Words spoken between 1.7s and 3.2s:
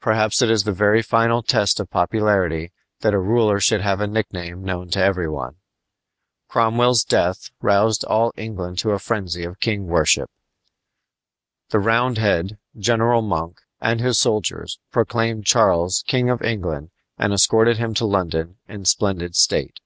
of popularity that a